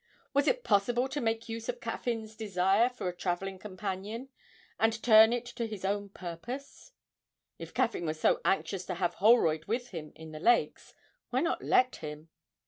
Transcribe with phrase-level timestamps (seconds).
[0.33, 4.29] Was it possible to make use of Caffyn's desire for a travelling companion,
[4.79, 6.91] and turn it to his own purpose?
[7.59, 10.95] If Caffyn was so anxious to have Holroyd with him in the Lakes,
[11.29, 12.29] why not let him?